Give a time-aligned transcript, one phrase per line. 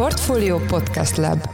[0.00, 1.48] Portfolio Podcast Lab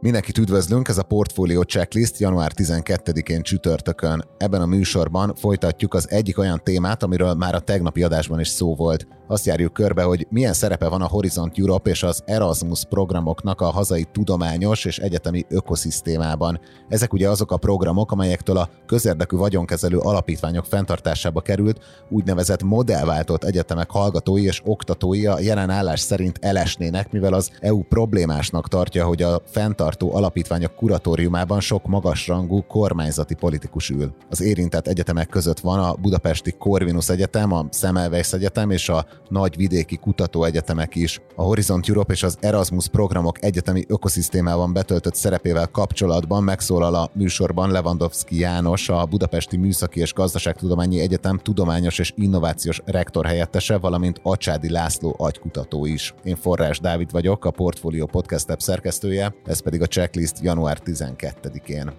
[0.00, 4.24] Mindenkit üdvözlünk, ez a Portfolio Checklist január 12-én csütörtökön.
[4.38, 8.74] Ebben a műsorban folytatjuk az egyik olyan témát, amiről már a tegnapi adásban is szó
[8.74, 9.06] volt.
[9.28, 13.70] Azt járjuk körbe, hogy milyen szerepe van a Horizont Europe és az Erasmus programoknak a
[13.70, 16.60] hazai tudományos és egyetemi ökoszisztémában.
[16.88, 23.90] Ezek ugye azok a programok, amelyektől a közérdekű vagyonkezelő alapítványok fenntartásába került, úgynevezett modellváltott egyetemek
[23.90, 29.42] hallgatói és oktatói a jelen állás szerint elesnének, mivel az EU problémásnak tartja, hogy a
[29.46, 34.12] fenntart fenntartó alapítványok kuratóriumában sok magasrangú kormányzati politikus ül.
[34.30, 39.56] Az érintett egyetemek között van a Budapesti Corvinus Egyetem, a Semmelweis Egyetem és a nagy
[39.56, 41.20] vidéki kutatóegyetemek is.
[41.36, 47.70] A Horizont Europe és az Erasmus programok egyetemi ökoszisztémában betöltött szerepével kapcsolatban megszólal a műsorban
[47.70, 54.70] Lewandowski János, a Budapesti Műszaki és Gazdaságtudományi Egyetem tudományos és innovációs rektor helyettese, valamint Acsádi
[54.70, 56.14] László agykutató is.
[56.24, 61.92] Én Forrás Dávid vagyok, a Portfolio Podcast app szerkesztője, ez pedig a checklist január 12-én.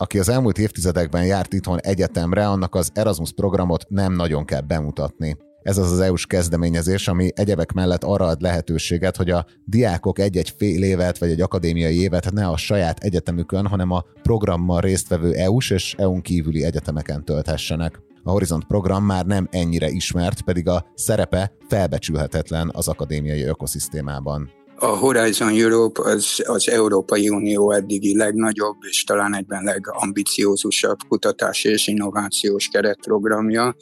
[0.00, 5.36] Aki az elmúlt évtizedekben járt itthon egyetemre, annak az Erasmus programot nem nagyon kell bemutatni.
[5.62, 10.50] Ez az az EU-s kezdeményezés, ami egyebek mellett arra ad lehetőséget, hogy a diákok egy-egy
[10.56, 15.70] fél évet vagy egy akadémiai évet ne a saját egyetemükön, hanem a programmal résztvevő EU-s
[15.70, 18.00] és EU-n kívüli egyetemeken tölthessenek.
[18.22, 24.50] A Horizont program már nem ennyire ismert, pedig a szerepe felbecsülhetetlen az akadémiai ökoszisztémában.
[24.82, 31.86] A Horizon Europe az, az Európai Unió eddigi legnagyobb és talán egyben legambiciózusabb kutatási és
[31.86, 33.74] innovációs keretprogramja.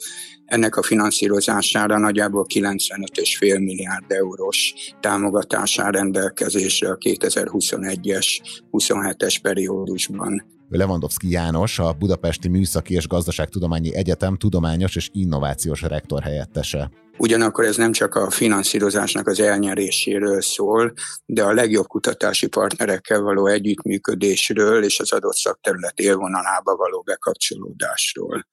[0.45, 8.39] Ennek a finanszírozására nagyjából 95,5 milliárd eurós támogatásán rendelkezésre a 2021-es,
[8.71, 10.58] 27-es periódusban.
[10.69, 16.91] Lewandowski János, a Budapesti Műszaki és Gazdaságtudományi Egyetem tudományos és innovációs rektor helyettese.
[17.17, 20.93] Ugyanakkor ez nem csak a finanszírozásnak az elnyeréséről szól,
[21.25, 28.47] de a legjobb kutatási partnerekkel való együttműködésről és az adott szakterület élvonalába való bekapcsolódásról.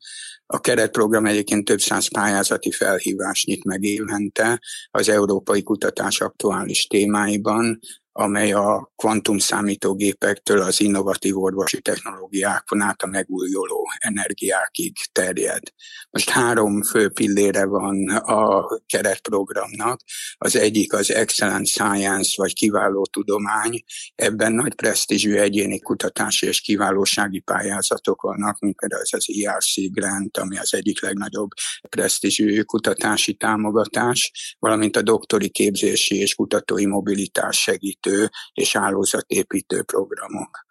[0.47, 4.61] A keretprogram egyébként több száz pályázati felhívást nyit meg évente
[4.91, 7.79] az európai kutatás aktuális témáiban,
[8.19, 15.63] amely a kvantum számítógépektől az innovatív orvosi technológiákon át a megújuló energiákig terjed.
[16.11, 20.01] Most három fő pillére van a keretprogramnak.
[20.37, 23.83] Az egyik az Excellent Science, vagy kiváló tudomány.
[24.15, 30.37] Ebben nagy presztízsű egyéni kutatási és kiválósági pályázatok vannak, mint például az az ERC Grant,
[30.37, 31.51] ami az egyik legnagyobb
[31.89, 40.65] presztízsű kutatási támogatás, valamint a doktori képzési és kutatói mobilitás segít építő és hálózatépítő programok.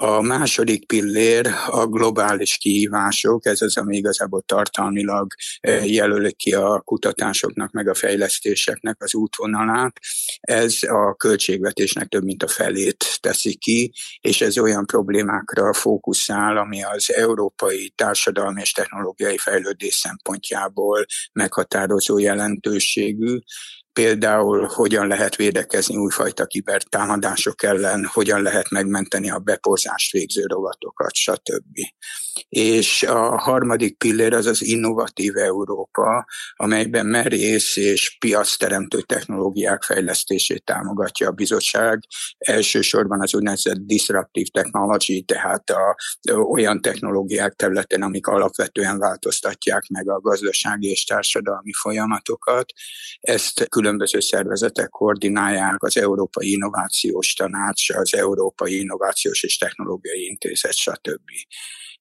[0.00, 6.80] A második pillér a globális kihívások, ez az, ami igazából tartalmilag e, jelöli ki a
[6.80, 9.98] kutatásoknak, meg a fejlesztéseknek az útvonalát.
[10.40, 16.82] Ez a költségvetésnek több mint a felét teszi ki, és ez olyan problémákra fókuszál, ami
[16.82, 23.38] az európai társadalmi és technológiai fejlődés szempontjából meghatározó jelentőségű,
[23.98, 31.78] például hogyan lehet védekezni újfajta kibertámadások ellen, hogyan lehet megmenteni a beporzást végző rovatokat, stb.
[32.48, 36.26] És a harmadik pillér az az innovatív Európa,
[36.56, 42.02] amelyben merész és piacteremtő technológiák fejlesztését támogatja a bizottság.
[42.38, 45.96] Elsősorban az úgynevezett disruptive technology, tehát a,
[46.32, 52.72] olyan technológiák területén, amik alapvetően változtatják meg a gazdasági és társadalmi folyamatokat.
[53.20, 60.74] Ezt külön különböző szervezetek koordinálják, az Európai Innovációs Tanács, az Európai Innovációs és Technológiai Intézet,
[60.74, 61.30] stb.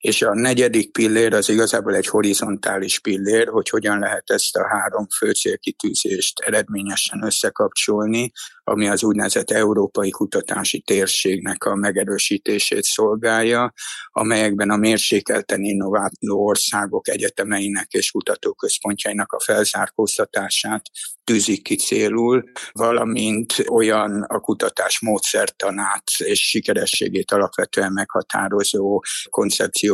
[0.07, 5.07] És a negyedik pillér az igazából egy horizontális pillér, hogy hogyan lehet ezt a három
[5.17, 8.31] fő célkitűzést eredményesen összekapcsolni,
[8.63, 13.73] ami az úgynevezett európai kutatási térségnek a megerősítését szolgálja,
[14.11, 20.81] amelyekben a mérsékelten innováló országok egyetemeinek és kutatóközpontjainak a felzárkóztatását
[21.23, 29.01] tűzik ki célul, valamint olyan a kutatás módszertanát és sikerességét alapvetően meghatározó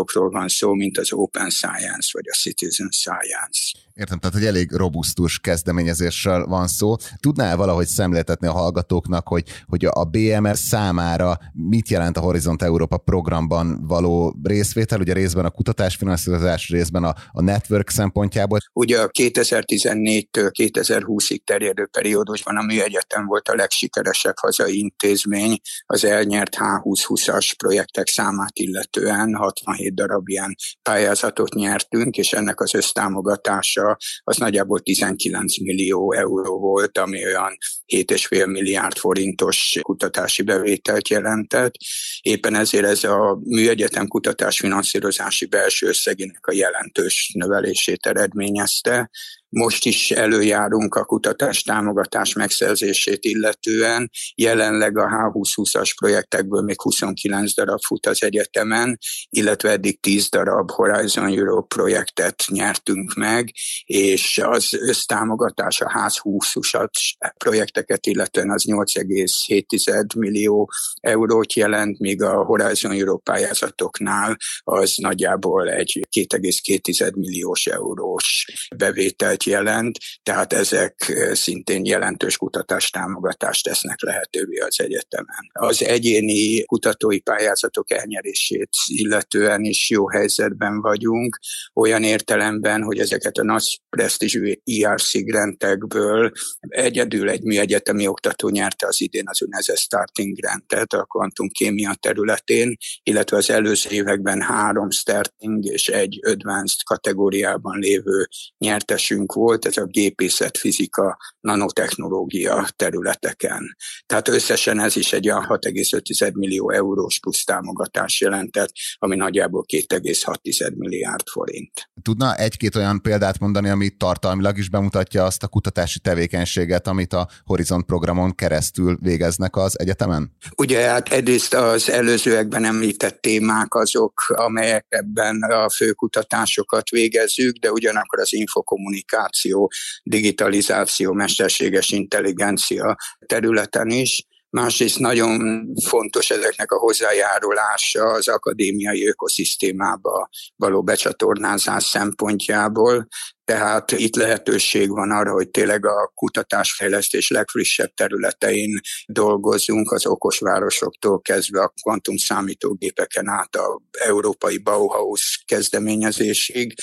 [0.03, 3.83] koncepciókról van szó, mint az Open Science vagy a Citizen Science.
[3.93, 6.95] Értem, tehát egy elég robusztus kezdeményezéssel van szó.
[7.19, 12.97] Tudnál valahogy szemléltetni a hallgatóknak, hogy, hogy a BMR számára mit jelent a Horizont Európa
[12.97, 18.59] programban való részvétel, ugye részben a kutatásfinanszírozás, részben a, a network szempontjából.
[18.73, 26.55] Ugye a 2014-től 2020-ig terjedő periódusban a Műegyetem volt a legsikeresebb hazai intézmény az elnyert
[26.59, 34.79] H2020-as projektek számát illetően 67 darab ilyen pályázatot nyertünk, és ennek az össztámogatása az nagyjából
[34.79, 37.57] 19 millió euró volt, ami olyan
[37.93, 41.73] 7,5 milliárd forintos kutatási bevételt jelentett.
[42.21, 49.09] Éppen ezért ez a műegyetem kutatás finanszírozási belső összegének a jelentős növelését eredményezte,
[49.53, 54.11] most is előjárunk a kutatás támogatás megszerzését illetően.
[54.35, 61.27] Jelenleg a H2020-as projektekből még 29 darab fut az egyetemen, illetve eddig 10 darab Horizon
[61.27, 63.51] Europe projektet nyertünk meg,
[63.85, 70.71] és az össztámogatás a H2020-as projekteket illetően az 8,7 millió
[71.01, 78.45] eurót jelent, míg a Horizon Europe pályázatoknál az nagyjából egy 2,2 milliós eurós
[78.75, 85.49] bevételt jelent, tehát ezek szintén jelentős kutatástámogatást tesznek lehetővé az egyetemen.
[85.51, 91.39] Az egyéni kutatói pályázatok elnyerését illetően is jó helyzetben vagyunk,
[91.73, 96.31] olyan értelemben, hogy ezeket a nagy presztízsű IRC grantekből
[96.67, 103.37] egyedül egy műegyetemi oktató nyerte az idén az UNESE Starting Grantet a kvantumkémia területén, illetve
[103.37, 110.57] az előző években három starting és egy advanced kategóriában lévő nyertesünk volt, ez a gépészet,
[110.57, 113.75] fizika, nanotechnológia területeken.
[114.05, 120.75] Tehát összesen ez is egy olyan 6,5 millió eurós plusz támogatás jelentett, ami nagyjából 2,6
[120.75, 121.89] milliárd forint.
[122.01, 127.27] Tudna egy-két olyan példát mondani, ami tartalmilag is bemutatja azt a kutatási tevékenységet, amit a
[127.45, 130.35] Horizont programon keresztül végeznek az egyetemen?
[130.57, 138.19] Ugye hát egyrészt az előzőekben említett témák azok, amelyek ebben a főkutatásokat végezzük, de ugyanakkor
[138.19, 139.71] az infokommunikáció innováció,
[140.03, 144.25] digitalizáció, mesterséges intelligencia területen is.
[144.49, 153.07] Másrészt nagyon fontos ezeknek a hozzájárulása az akadémiai ökoszisztémába való becsatornázás szempontjából,
[153.45, 161.21] tehát itt lehetőség van arra, hogy tényleg a kutatásfejlesztés legfrissebb területein dolgozzunk, az okos városoktól
[161.21, 166.73] kezdve a kvantum számítógépeken át a európai Bauhaus kezdeményezésig.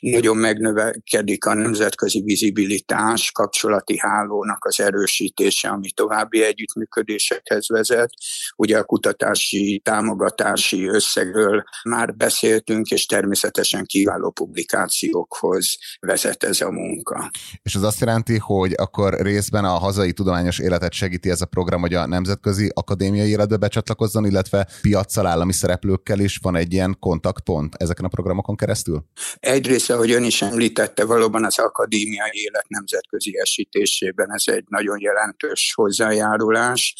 [0.00, 8.10] Nagyon megnövekedik a nemzetközi vizibilitás, kapcsolati hálónak az erősítése, ami további együttműködésekhez vezet.
[8.56, 15.76] Ugye a kutatási támogatási összegről már beszéltünk, és természetesen kiváló publikációkhoz
[16.08, 17.30] vezet ez a munka.
[17.62, 21.80] És az azt jelenti, hogy akkor részben a hazai tudományos életet segíti ez a program,
[21.80, 27.74] hogy a nemzetközi akadémiai életbe becsatlakozzon, illetve piaccal, állami szereplőkkel is van egy ilyen kontaktpont
[27.74, 29.04] ezeken a programokon keresztül?
[29.40, 35.72] Egyrészt, ahogy ön is említette, valóban az akadémiai élet nemzetközi esítésében ez egy nagyon jelentős
[35.74, 36.94] hozzájárulás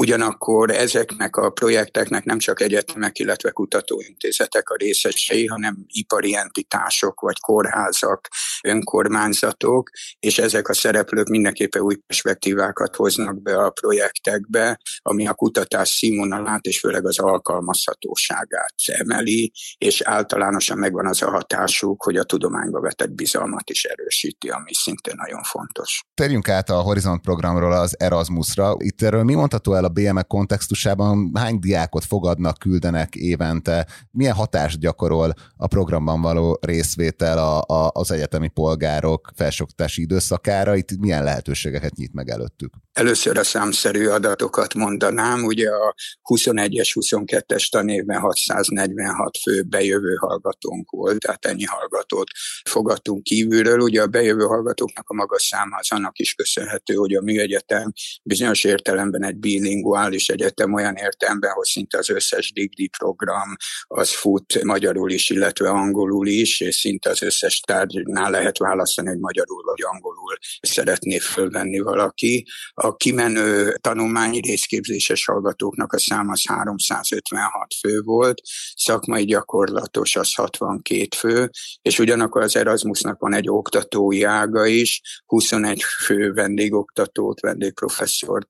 [0.00, 7.40] Ugyanakkor ezeknek a projekteknek nem csak egyetemek, illetve kutatóintézetek a részesei, hanem ipari entitások, vagy
[7.40, 8.28] kórházak,
[8.62, 15.88] önkormányzatok, és ezek a szereplők mindenképpen új perspektívákat hoznak be a projektekbe, ami a kutatás
[15.88, 22.80] színvonalát és főleg az alkalmazhatóságát emeli, és általánosan megvan az a hatásuk, hogy a tudományba
[22.80, 26.02] vetett bizalmat is erősíti, ami szintén nagyon fontos.
[26.14, 28.74] Térjünk át a Horizont programról az Erasmusra.
[28.78, 34.78] Itt erről mi mondható el a BME kontextusában hány diákot fogadnak, küldenek évente, milyen hatást
[34.78, 41.94] gyakorol a programban való részvétel a, a, az egyetemi polgárok felsőoktatási időszakára, itt milyen lehetőségeket
[41.94, 42.74] nyit meg előttük?
[42.92, 45.94] Először a számszerű adatokat mondanám, ugye a
[46.34, 52.30] 21-es, 22-es tanévben 646 fő bejövő hallgatónk volt, tehát ennyi hallgatót
[52.64, 53.80] fogadtunk kívülről.
[53.80, 57.92] Ugye a bejövő hallgatóknak a magas száma az annak is köszönhető, hogy a műegyetem
[58.22, 59.38] bizonyos értelemben egy
[59.78, 63.56] bilinguális egyetem olyan értelemben, hogy szinte az összes digdi program
[63.86, 69.18] az fut magyarul is, illetve angolul is, és szinte az összes tárgynál lehet választani, hogy
[69.18, 72.46] magyarul vagy angolul szeretné fölvenni valaki.
[72.74, 78.40] A kimenő tanulmányi részképzéses hallgatóknak a száma az 356 fő volt,
[78.74, 81.50] szakmai gyakorlatos az 62 fő,
[81.82, 88.48] és ugyanakkor az Erasmusnak van egy oktatói ága is, 21 fő vendégoktatót, vendégprofesszort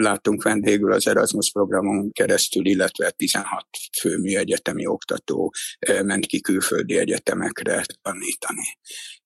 [0.00, 3.66] láttunk vendégül az Erasmus programon keresztül, illetve 16
[4.00, 5.52] fő műegyetemi oktató
[6.02, 8.78] ment ki külföldi egyetemekre tanítani.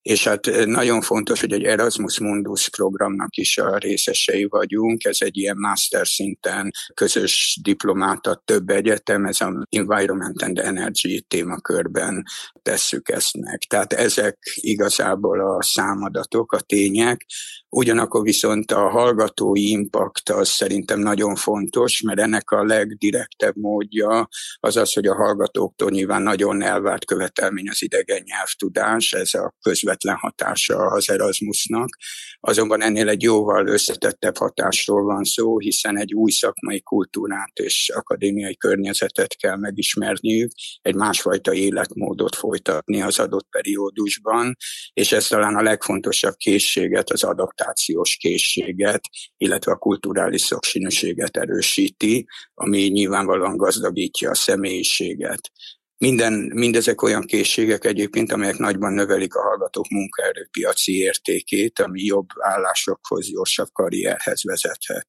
[0.03, 5.37] és hát nagyon fontos, hogy egy Erasmus Mundus programnak is a részesei vagyunk, ez egy
[5.37, 12.23] ilyen master szinten közös diplomát több egyetem, ez a Environment and Energy témakörben
[12.63, 13.59] tesszük ezt meg.
[13.59, 17.27] Tehát ezek igazából a számadatok, a tények,
[17.75, 24.29] Ugyanakkor viszont a hallgatói impact az szerintem nagyon fontos, mert ennek a legdirektebb módja
[24.61, 30.17] az az, hogy a hallgatóktól nyilván nagyon elvárt követelmény az idegen nyelvtudás, ez a közvetlen
[30.17, 31.89] hatása az Erasmusnak.
[32.45, 38.57] Azonban ennél egy jóval összetettebb hatásról van szó, hiszen egy új szakmai kultúrát és akadémiai
[38.57, 44.57] környezetet kell megismerniük, egy másfajta életmódot folytatni az adott periódusban,
[44.93, 49.01] és ez talán a legfontosabb készséget, az adaptációs készséget,
[49.37, 55.51] illetve a kulturális szokszínűséget erősíti, ami nyilvánvalóan gazdagítja a személyiséget.
[56.03, 63.31] Minden, mindezek olyan készségek egyébként, amelyek nagyban növelik a hallgatók munkaerőpiaci értékét, ami jobb állásokhoz,
[63.31, 65.09] gyorsabb karrierhez vezethet.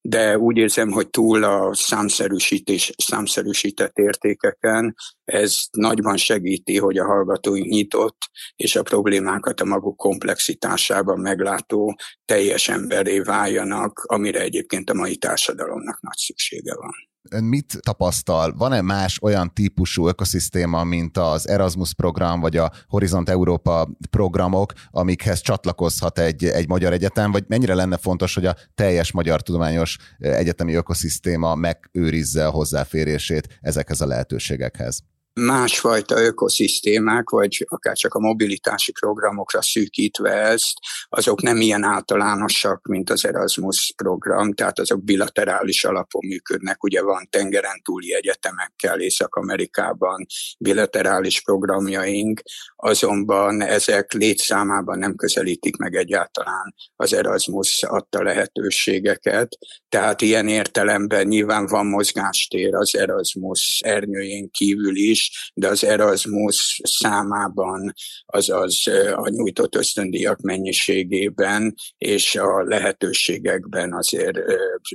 [0.00, 7.66] De úgy érzem, hogy túl a számszerűsítés, számszerűsített értékeken ez nagyban segíti, hogy a hallgatóink
[7.66, 8.18] nyitott
[8.56, 16.00] és a problémákat a maguk komplexitásában meglátó teljes emberé váljanak, amire egyébként a mai társadalomnak
[16.00, 16.92] nagy szüksége van.
[17.30, 18.54] Ön mit tapasztal?
[18.56, 25.40] Van-e más olyan típusú ökoszisztéma, mint az Erasmus program, vagy a Horizont Európa programok, amikhez
[25.40, 30.74] csatlakozhat egy, egy magyar egyetem, vagy mennyire lenne fontos, hogy a teljes magyar tudományos egyetemi
[30.74, 35.02] ökoszisztéma megőrizze a hozzáférését ezekhez a lehetőségekhez?
[35.40, 40.78] Másfajta ökoszisztémák, vagy akár csak a mobilitási programokra szűkítve ezt,
[41.08, 46.82] azok nem ilyen általánosak, mint az Erasmus program, tehát azok bilaterális alapon működnek.
[46.82, 50.26] Ugye van tengeren túli egyetemekkel Észak-Amerikában
[50.58, 52.42] bilaterális programjaink,
[52.76, 59.58] azonban ezek létszámában nem közelítik meg egyáltalán az Erasmus adta lehetőségeket.
[59.88, 67.92] Tehát ilyen értelemben nyilván van mozgástér az Erasmus ernyőjén kívül is, de az Erasmus számában,
[68.26, 74.38] azaz a nyújtott ösztöndíjak mennyiségében és a lehetőségekben azért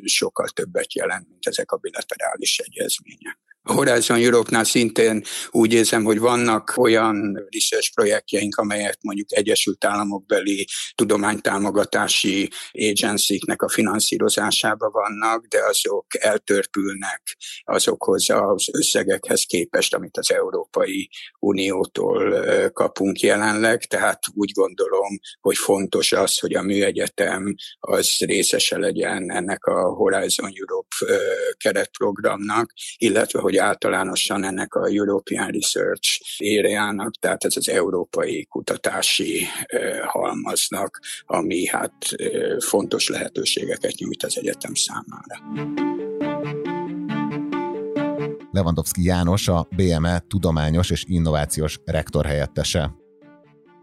[0.03, 3.40] sokkal többet jelent, mint ezek a bilaterális egyezmények.
[3.63, 12.49] Horizon Europe-nál szintén úgy érzem, hogy vannak olyan research projektjeink, amelyek mondjuk Egyesült Államokbeli tudománytámogatási
[12.71, 17.21] agency-knek a finanszírozásába vannak, de azok eltörpülnek
[17.63, 26.11] azokhoz az összegekhez képest, amit az Európai Uniótól kapunk jelenleg, tehát úgy gondolom, hogy fontos
[26.11, 31.21] az, hogy a műegyetem az részese legyen ennek a Horizon Europe
[31.57, 39.45] keretprogramnak, illetve hogy hogy általánosan ennek a European Research éreának, tehát ez az európai kutatási
[40.05, 41.93] halmaznak, ami hát
[42.59, 45.35] fontos lehetőségeket nyújt az egyetem számára.
[48.51, 53.00] Lewandowski János, a BME tudományos és innovációs rektor helyettese.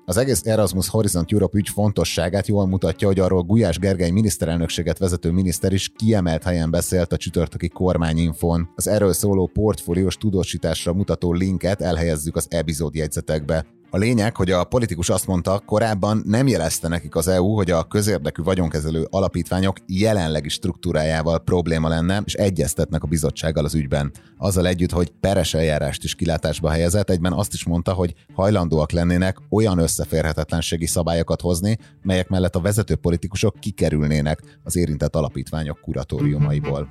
[0.09, 5.31] Az egész Erasmus Horizont Europe ügy fontosságát jól mutatja, hogy arról Gulyás Gergely miniszterelnökséget vezető
[5.31, 8.69] miniszter is kiemelt helyen beszélt a csütörtöki kormányinfon.
[8.75, 13.67] Az erről szóló portfóliós tudósításra mutató linket elhelyezzük az epizód jegyzetekbe.
[13.91, 17.83] A lényeg, hogy a politikus azt mondta, korábban nem jelezte nekik az EU, hogy a
[17.83, 24.13] közérdekű vagyonkezelő alapítványok jelenlegi struktúrájával probléma lenne, és egyeztetnek a bizottsággal az ügyben.
[24.37, 29.37] Azzal együtt, hogy peres eljárást is kilátásba helyezett, egyben azt is mondta, hogy hajlandóak lennének
[29.51, 36.89] olyan összeférhetetlenségi szabályokat hozni, melyek mellett a vezető politikusok kikerülnének az érintett alapítványok kuratóriumaiból.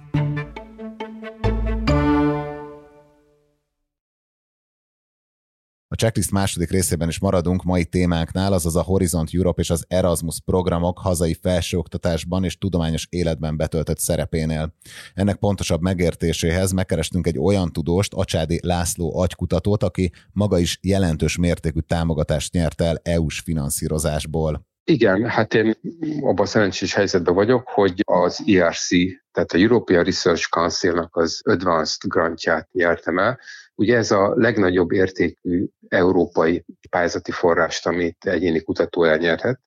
[5.89, 10.39] A checklist második részében is maradunk mai témánknál, azaz a Horizont Europe és az Erasmus
[10.46, 14.74] programok hazai felsőoktatásban és tudományos életben betöltött szerepénél.
[15.13, 21.79] Ennek pontosabb megértéséhez megkerestünk egy olyan tudóst, Acsádi László agykutatót, aki maga is jelentős mértékű
[21.79, 24.65] támogatást nyert el EU-s finanszírozásból.
[24.84, 25.75] Igen, hát én
[26.22, 28.88] abban szerencsés helyzetben vagyok, hogy az ERC,
[29.32, 33.39] tehát a European Research Council-nak az Advanced Grantját nyertem el,
[33.80, 39.60] Ugye ez a legnagyobb értékű európai pályázati forrást, amit egyéni kutató elnyerhet,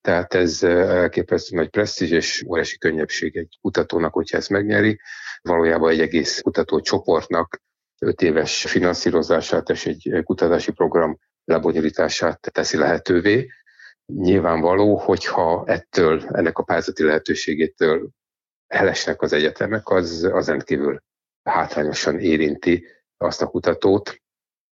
[0.00, 5.00] tehát ez elképesztő nagy presztízs és óriási könnyebbség egy kutatónak, hogyha ezt megnyeri.
[5.42, 7.62] Valójában egy egész kutatócsoportnak
[7.98, 13.48] öt éves finanszírozását és egy kutatási program lebonyolítását teszi lehetővé.
[14.06, 18.08] Nyilvánvaló, hogyha ettől, ennek a pályázati lehetőségétől
[18.66, 21.02] elesnek az egyetemek, az, az rendkívül
[21.42, 22.86] hátrányosan érinti
[23.22, 24.16] azt a kutatót,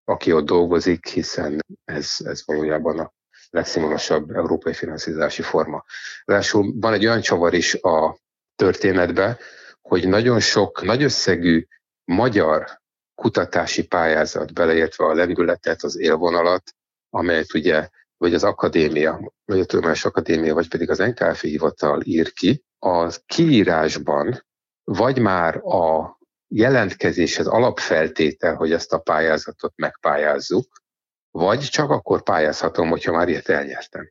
[0.04, 3.12] aki ott dolgozik, hiszen ez, ez valójában a
[3.50, 5.85] legszínvonalasabb európai finanszírozási forma.
[6.25, 8.19] Ráadásul van egy olyan csavar is a
[8.57, 9.38] történetbe,
[9.80, 11.66] hogy nagyon sok nagy összegű
[12.04, 12.80] magyar
[13.14, 16.62] kutatási pályázat, beleértve a lendületet, az élvonalat,
[17.11, 22.33] amelyet ugye vagy az akadémia, vagy a Tudományos Akadémia, vagy pedig az NKF hivatal ír
[22.33, 24.45] ki, az kiírásban
[24.85, 26.19] vagy már a
[26.54, 30.83] jelentkezéshez alapfeltétel, hogy ezt a pályázatot megpályázzuk,
[31.30, 34.11] vagy csak akkor pályázhatom, hogyha már ilyet elnyertem.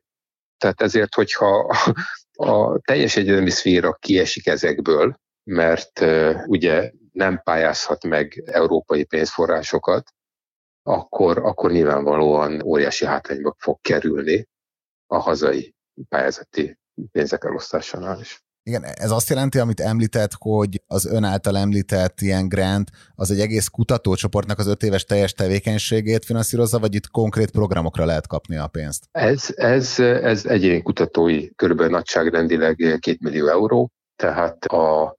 [0.56, 1.76] Tehát ezért, hogyha
[2.32, 6.00] a teljes egyetemi szféra kiesik ezekből, mert
[6.46, 10.10] ugye nem pályázhat meg európai pénzforrásokat,
[10.82, 14.48] akkor, akkor nyilvánvalóan óriási hátrányba fog kerülni
[15.06, 15.74] a hazai
[16.08, 16.78] pályázati
[17.12, 18.42] pénzek elosztásánál is.
[18.62, 23.40] Igen, ez azt jelenti, amit említett, hogy az ön által említett ilyen grant az egy
[23.40, 28.66] egész kutatócsoportnak az öt éves teljes tevékenységét finanszírozza, vagy itt konkrét programokra lehet kapni a
[28.66, 29.08] pénzt?
[29.12, 35.16] Ez, ez, ez egyéni kutatói körülbelül nagyságrendileg két millió euró, tehát a,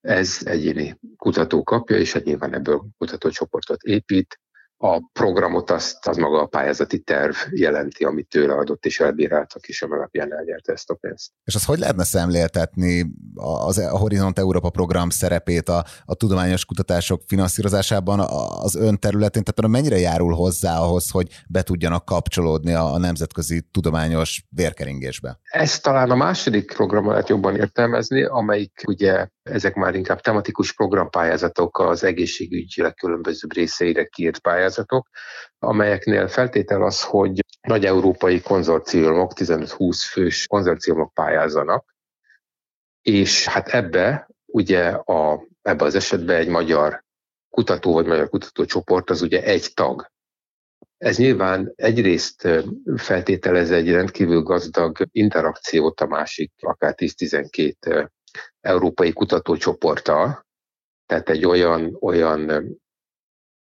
[0.00, 4.38] ez egyéni kutató kapja, és egy nyilván ebből kutatócsoportot épít,
[4.80, 9.82] a programot azt az maga a pályázati terv jelenti, amit tőle adott, és elbíráltak, és
[9.82, 11.30] alapján elnyerte ezt a pénzt.
[11.44, 17.22] És az hogy lehetne szemléltetni az, a Horizont Európa program szerepét a, a tudományos kutatások
[17.26, 18.20] finanszírozásában
[18.62, 19.42] az ön területén?
[19.44, 25.38] Tehát mennyire járul hozzá ahhoz, hogy be tudjanak kapcsolódni a, a nemzetközi tudományos vérkeringésbe?
[25.42, 31.78] Ezt talán a második programmal lehet jobban értelmezni, amelyik ugye ezek már inkább tematikus programpályázatok
[31.78, 35.08] az egészségügy legkülönbözőbb részeire kiírt pályázatok,
[35.58, 41.94] amelyeknél feltétel az, hogy nagy európai konzorciumok, 15-20 fős konzorciumok pályázanak,
[43.02, 47.04] és hát ebbe ugye a, ebbe az esetben egy magyar
[47.50, 50.10] kutató vagy magyar kutatócsoport az ugye egy tag.
[50.96, 52.48] Ez nyilván egyrészt
[52.96, 58.08] feltételez egy rendkívül gazdag interakciót a másik, akár 10-12
[58.60, 60.46] európai kutatócsoporttal,
[61.06, 62.64] tehát egy olyan, olyan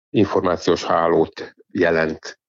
[0.09, 2.39] információs hálót jelent,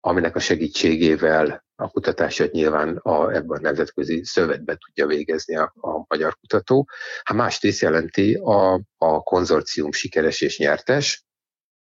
[0.00, 6.04] aminek a segítségével a kutatását nyilván a, ebben a nemzetközi szövetbe tudja végezni a, a
[6.08, 6.88] magyar kutató.
[7.22, 11.24] Ha másrészt jelenti a, a konzorcium sikeres és nyertes,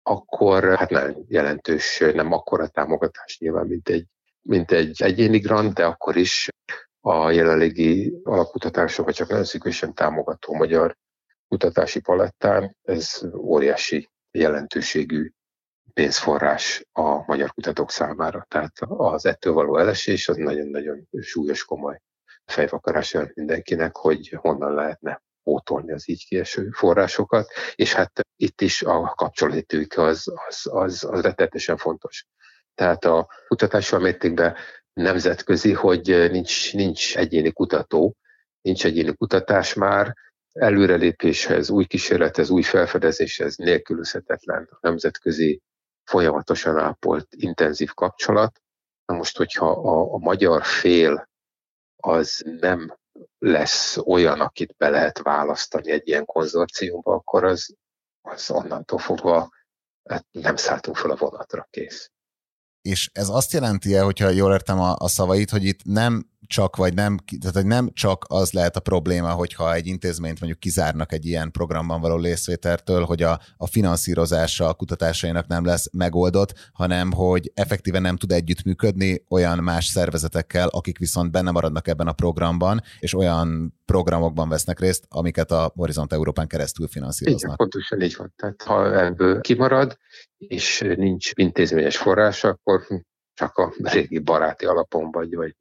[0.02, 4.06] akkor hát nem jelentős, nem akkora támogatás nyilván, mint egy,
[4.42, 6.48] mint egy egyéni grant, de akkor is
[7.06, 10.96] a jelenlegi alapkutatásokat csak nagyon szűkösen támogató magyar
[11.48, 15.30] kutatási palettán, ez óriási jelentőségű
[15.92, 18.46] pénzforrás a magyar kutatók számára.
[18.48, 22.00] Tehát az ettől való elesés az nagyon-nagyon súlyos, komoly
[22.44, 29.12] fejvakarás mindenkinek, hogy honnan lehetne pótolni az így kieső forrásokat, és hát itt is a
[29.16, 32.26] kapcsolatők az, az, az, az rettetesen fontos.
[32.74, 34.56] Tehát a kutatással mértékben
[34.94, 38.16] nemzetközi, hogy nincs, nincs egyéni kutató,
[38.60, 40.14] nincs egyéni kutatás már,
[40.52, 45.62] előrelépéshez, új kísérlethez, új felfedezéshez nélkülözhetetlen a nemzetközi
[46.04, 48.60] folyamatosan ápolt intenzív kapcsolat.
[49.06, 51.28] Na most, hogyha a, a magyar fél
[51.96, 52.96] az nem
[53.38, 57.76] lesz olyan, akit be lehet választani egy ilyen konzorciumba, akkor az,
[58.20, 59.50] az onnantól fogva
[60.08, 62.10] hát nem szálltunk fel a vonatra, kész.
[62.88, 66.94] És ez azt jelenti-e, hogyha jól értem a, a szavait, hogy itt nem csak, vagy
[66.94, 71.26] nem, tehát hogy nem csak az lehet a probléma, hogyha egy intézményt mondjuk kizárnak egy
[71.26, 77.50] ilyen programban való részvételtől, hogy a, a finanszírozása a kutatásainak nem lesz megoldott, hanem hogy
[77.54, 83.14] effektíven nem tud együttműködni olyan más szervezetekkel, akik viszont benne maradnak ebben a programban, és
[83.14, 87.44] olyan programokban vesznek részt, amiket a Horizont Európán keresztül finanszíroznak.
[87.44, 88.32] Igen, pontosan így van.
[88.36, 89.98] Tehát ha ebből kimarad,
[90.36, 92.82] és nincs intézményes forrás, akkor
[93.34, 95.54] csak a régi baráti alapon vagy, vagy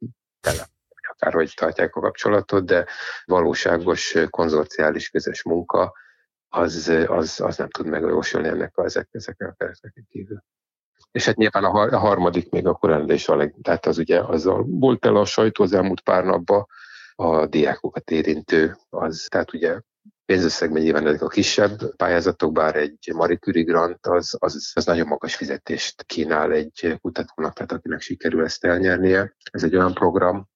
[1.14, 2.86] akárhogy tartják a kapcsolatot, de
[3.24, 5.92] valóságos konzorciális közös munka
[6.48, 10.44] az, az, az nem tud megvalósulni ennek a, ezek, ezeken a kereteken kívül.
[11.10, 15.16] És hát nyilván a, harmadik még a rendelés a tehát az ugye azzal volt el
[15.16, 16.66] a sajtó az elmúlt pár napban,
[17.14, 19.80] a diákokat érintő, az, tehát ugye
[20.24, 25.06] pénzösszegben nyilván ezek a kisebb pályázatok, bár egy Marie Curie grant az, az, az nagyon
[25.06, 29.34] magas fizetést kínál egy kutatónak, tehát akinek sikerül ezt elnyernie.
[29.50, 30.48] Ez egy olyan program,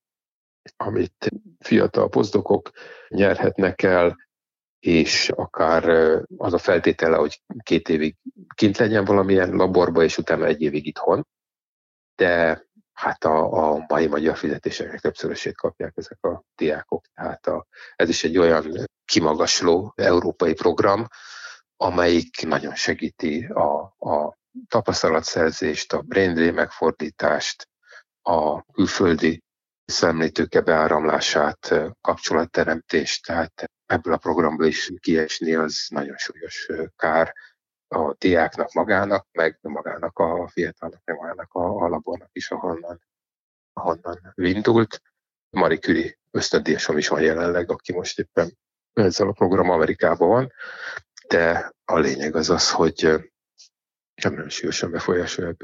[0.77, 2.71] amit fiatal pozdokok
[3.09, 4.17] nyerhetnek el,
[4.79, 5.85] és akár
[6.37, 8.17] az a feltétele, hogy két évig
[8.55, 11.27] kint legyen valamilyen laborba, és utána egy évig itthon.
[12.15, 17.05] De hát a, a mai magyar fizetéseknek többszörösét kapják ezek a diákok.
[17.15, 21.07] Tehát a, ez is egy olyan kimagasló európai program,
[21.77, 27.69] amelyik nagyon segíti a, a tapasztalatszerzést, a brain megfordítást,
[28.23, 29.43] a külföldi
[29.91, 37.35] szemlítőke beáramlását, kapcsolatteremtést, tehát ebből a programból is kiesni az nagyon súlyos kár
[37.89, 43.03] a diáknak magának, meg magának a fiatalnak, meg magának a, a labornak is, ahonnan,
[43.73, 45.03] ahonnan indult.
[45.51, 48.59] Marie Curie ösztöndíjasom is van jelenleg, aki most éppen
[48.93, 50.53] ezzel a program Amerikában van,
[51.29, 53.03] de a lényeg az az, hogy
[54.23, 55.55] nem nagyon súlyosan befolyásolja a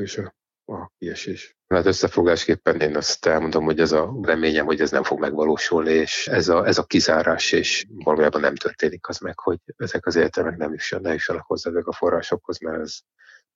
[0.67, 1.57] a kiesés.
[1.69, 6.27] Hát összefogásképpen én azt elmondom, hogy ez a reményem, hogy ez nem fog megvalósulni, és
[6.27, 10.57] ez a, ez a kizárás, és valójában nem történik az meg, hogy ezek az egyetemek
[10.57, 12.99] nem is, ne jussanak hozzá ezek a forrásokhoz, mert ez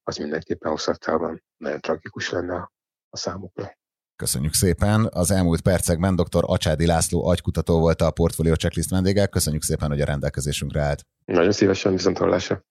[0.03, 2.71] az mindenképpen hosszatában nagyon tragikus lenne
[3.11, 3.77] a számukra.
[4.17, 5.09] Köszönjük szépen.
[5.13, 6.43] Az elmúlt percekben dr.
[6.47, 9.27] Acsádi László agykutató volt a Portfolio Checklist vendége.
[9.27, 11.03] Köszönjük szépen, hogy a rendelkezésünkre állt.
[11.25, 12.65] Nagyon szívesen, viszont hallásra.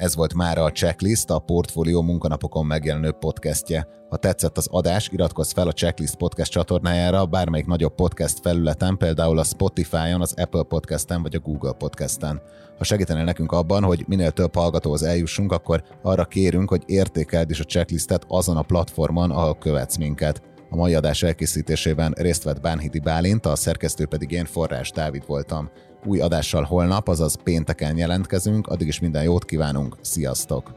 [0.00, 3.86] Ez volt már a Checklist, a Portfolio munkanapokon megjelenő podcastje.
[4.08, 9.38] Ha tetszett az adás, iratkozz fel a Checklist podcast csatornájára bármelyik nagyobb podcast felületen, például
[9.38, 12.40] a Spotify-on, az Apple Podcast-en vagy a Google Podcast-en.
[12.78, 17.60] Ha segítenél nekünk abban, hogy minél több hallgatóhoz eljussunk, akkor arra kérünk, hogy értékeld is
[17.60, 20.42] a checklistet azon a platformon, ahol követsz minket.
[20.72, 25.70] A mai adás elkészítésében részt vett Bánhidi Bálint, a szerkesztő pedig én Forrás Dávid voltam.
[26.04, 30.74] Új adással holnap, azaz pénteken jelentkezünk, addig is minden jót kívánunk, sziasztok!